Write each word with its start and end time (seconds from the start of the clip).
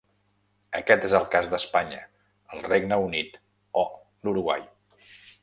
Aquest 0.77 1.03
és 1.09 1.11
el 1.19 1.27
cas 1.35 1.51
d'Espanya, 1.51 1.99
el 2.57 2.65
Regne 2.71 2.99
Unit 3.11 3.39
o 3.83 3.85
l'Uruguai. 3.91 4.67